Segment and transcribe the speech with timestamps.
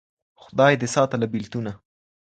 [0.43, 1.71] خداى دي ساته له بېـلتونه